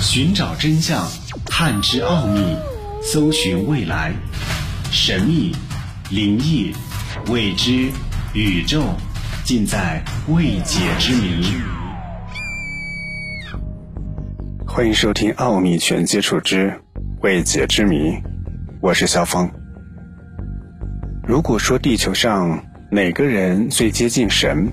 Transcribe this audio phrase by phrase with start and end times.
[0.00, 1.08] 寻找真相，
[1.44, 2.40] 探知奥秘，
[3.02, 4.12] 搜寻未来，
[4.92, 5.54] 神秘、
[6.08, 6.72] 灵异、
[7.26, 7.90] 未知、
[8.32, 8.84] 宇宙，
[9.44, 11.52] 尽在未解之谜。
[14.66, 16.80] 欢迎收听《奥秘全接触之
[17.20, 17.96] 未解之谜》，
[18.80, 19.50] 我是肖峰。
[21.26, 24.72] 如果说地球上哪个人最接近神，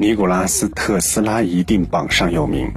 [0.00, 2.68] 尼古拉斯·特斯拉一定榜上有名。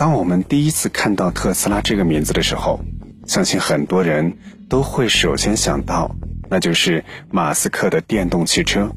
[0.00, 2.80] 当我们第一次看到特斯拉这个名字的时候，
[3.26, 6.16] 相信很多人都会首先想到，
[6.48, 8.90] 那就是马斯克的电动汽车。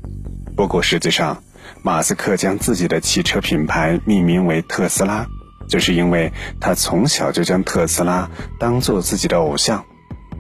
[0.55, 1.43] 不过实际上，
[1.81, 5.27] 马斯克将自己的汽车品牌命名为特斯拉，
[5.67, 9.83] 就是因为他从小就将特斯拉当做自己的偶像。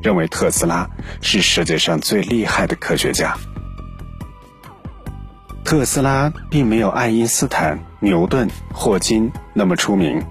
[0.01, 3.35] 认为特斯拉是世界上最厉害的科学家。
[5.65, 10.23] 特斯拉并没有爱因斯坦、牛顿、霍金那么出名，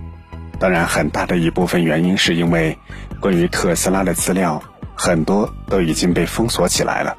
[0.59, 2.79] 当然很大的一部分原因是因为
[3.21, 4.63] 关于特斯拉的资料
[4.95, 7.17] 很多都已经被封锁起来了，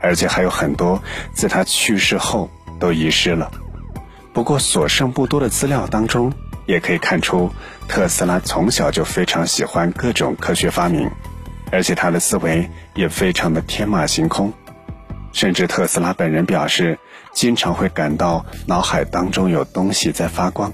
[0.00, 3.50] 而且还有很多自他去世后都遗失了。
[4.32, 6.32] 不过所剩不多的资料当中，
[6.66, 7.50] 也可以看出
[7.88, 11.10] 特斯拉从小就非常喜欢各种科学发明。
[11.70, 14.52] 而且他的思维也非常的天马行空，
[15.32, 16.98] 甚至特斯拉本人表示，
[17.34, 20.72] 经常会感到脑海当中有东西在发光。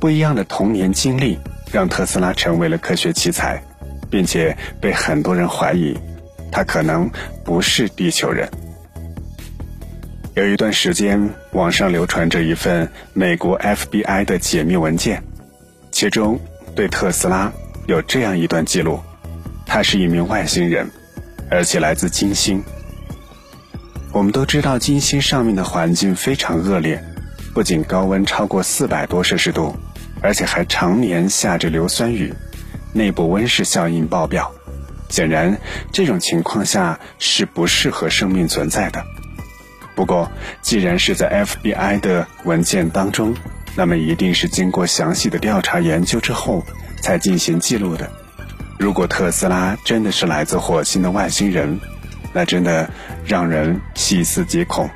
[0.00, 1.38] 不一样的童年经历
[1.72, 3.62] 让特斯拉成为了科学奇才，
[4.08, 5.96] 并且被很多人怀疑，
[6.50, 7.10] 他可能
[7.44, 8.48] 不是地球人。
[10.34, 15.22] 有一段时间，网上流传着一份美国 FBI 的解密文件，
[15.90, 16.38] 其中
[16.76, 17.52] 对特斯拉
[17.86, 19.00] 有这样一段记录。
[19.66, 20.88] 他是一名外星人，
[21.50, 22.62] 而且来自金星。
[24.12, 27.02] 我们都知道，金星上面的环境非常恶劣，
[27.52, 29.76] 不仅高温超过四百多摄氏度，
[30.22, 32.32] 而且还常年下着硫酸雨，
[32.92, 34.52] 内部温室效应爆表。
[35.08, 35.58] 显然，
[35.92, 39.02] 这种情况下是不适合生命存在的。
[39.94, 40.30] 不过，
[40.60, 43.34] 既然是在 FBI 的文件当中，
[43.74, 46.64] 那么一定是经过详细的调查研究之后
[47.00, 48.10] 才进行记录的。
[48.78, 51.80] 如果特斯拉真的是来自火星的外星人，
[52.32, 52.88] 那真的
[53.24, 54.88] 让人细思极恐。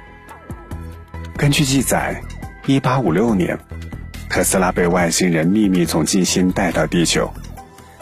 [1.37, 2.23] 根据记载，
[2.67, 3.59] 一八五六年，
[4.33, 7.31] 特斯拉被外星人秘密从金星带到地球。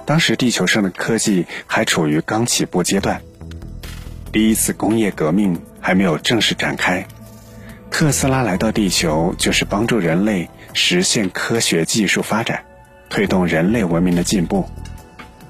[0.07, 3.21] 当时地球上的科技还处于刚起步阶段，
[4.31, 7.05] 第一次工业革命还没有正式展开。
[7.91, 12.65] 特斯拉来到地球，就是帮助人类实现科学技术发展，
[13.09, 14.65] 推动人类文明的进步。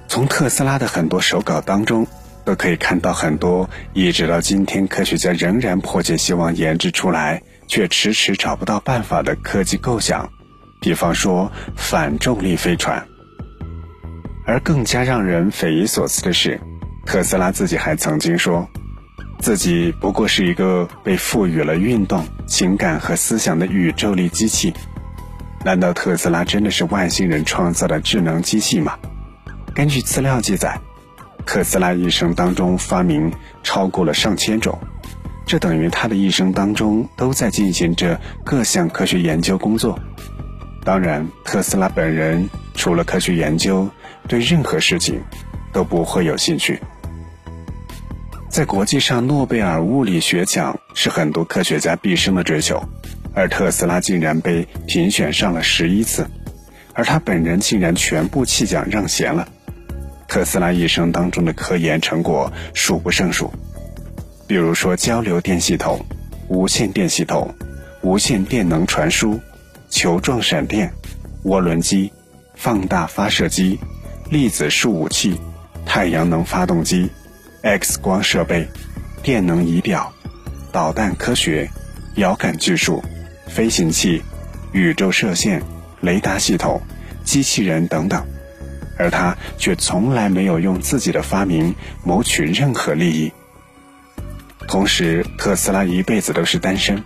[0.08, 2.06] 从特斯拉的很多手稿当中，
[2.42, 10.30] 都可以看到很多一直到今天科学家仍然迫切希望研制出来，却迟迟找不到办法的科技构想，
[10.80, 13.06] 比方说反重力飞船。
[14.46, 16.60] 而更加让人匪夷所思的是，
[17.06, 18.66] 特斯拉自己还曾经说，
[19.38, 24.74] 自己不过是一个被赋予了运动、情感和思想的宇宙力机器。
[25.64, 28.98] 难道特斯拉真的是外星人创造的智能机器吗？
[29.74, 30.80] 根据资料记载，
[31.46, 34.76] 特斯拉一生当中发明超过了上千种，
[35.46, 39.96] 这等于他的一生当中都在进行着各项科学研究工作。
[40.90, 43.88] 当然，特斯拉本人除了科学研究，
[44.26, 45.22] 对任何事情
[45.72, 46.80] 都不会有兴趣。
[48.48, 52.82] 在国际上，诺贝尔物理学奖是很多科学家毕生的追求，
[53.32, 56.26] 而特斯拉竟然被评选上了十一次，
[56.92, 59.46] 而他本人竟然全部弃奖让贤了。
[60.26, 63.52] 特斯拉一生当中的科研成果数不胜数，
[64.48, 66.04] 比如说交流电系统、
[66.48, 67.54] 无线电系统、
[68.02, 69.38] 无线电能传输、
[69.90, 70.92] 球状闪电、
[71.44, 72.12] 涡轮机、
[72.54, 73.78] 放大发射机、
[74.30, 75.38] 粒子束武器、
[75.84, 77.10] 太阳能发动机、
[77.62, 78.66] X 光设备、
[79.22, 80.12] 电能仪表、
[80.72, 81.68] 导弹科学、
[82.16, 83.02] 遥感技术、
[83.46, 84.22] 飞行器、
[84.72, 85.62] 宇宙射线、
[86.00, 86.80] 雷达系统、
[87.24, 88.24] 机器人等等。
[88.96, 91.74] 而他却从来没有用自己的发明
[92.04, 93.32] 谋取任何利益。
[94.68, 97.02] 同时，特斯拉一辈子都是单身。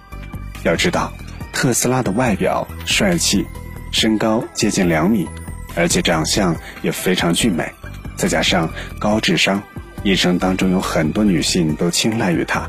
[0.65, 1.13] 要知道，
[1.55, 3.47] 特斯拉的外表帅气，
[3.93, 5.27] 身高接近两米，
[5.75, 7.73] 而且长相也非常俊美，
[8.17, 9.63] 再加上高智商，
[10.03, 12.69] 一生当中有很多女性都青睐于他。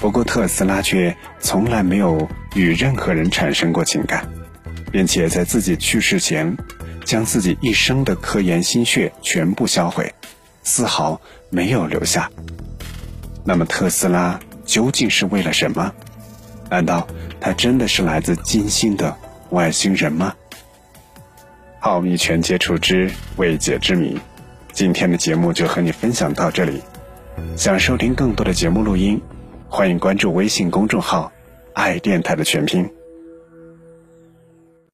[0.00, 4.28] 不过，特斯拉却从来没有与任何人产生过情感，
[4.90, 6.56] 并且在自己去世前。
[7.04, 10.12] 将自己一生的科研心血全部销毁，
[10.62, 11.18] 丝毫
[11.48, 12.30] 没有留下。
[13.44, 15.94] 那么特斯拉究竟是为了什么？
[16.70, 17.06] 难道
[17.40, 19.16] 他真的是来自金星的
[19.50, 20.34] 外星人吗？
[21.80, 24.18] 奥秘全接触之未解之谜。
[24.72, 26.82] 今天的节目就和你分享到这里。
[27.56, 29.20] 想收听更多的节目录音，
[29.68, 31.30] 欢迎关注微信公众号
[31.72, 32.97] “爱电台”的全拼。